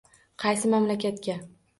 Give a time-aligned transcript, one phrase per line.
[0.43, 1.35] Qaysi mamlakatga?